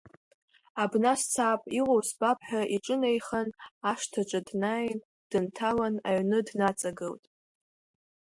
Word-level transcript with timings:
Абна 0.81 1.13
сцап, 1.21 1.61
иҟау 1.79 2.01
збап 2.07 2.39
ҳәа 2.47 2.61
иҿынаихан, 2.75 3.47
ашҭаҿы 3.89 4.39
днаин 4.47 4.99
дынҭалан, 5.29 5.95
аҩны 6.07 6.39
днаҵагылт. 6.47 7.23